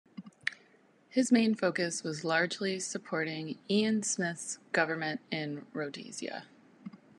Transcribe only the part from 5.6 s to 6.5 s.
Rhodesia.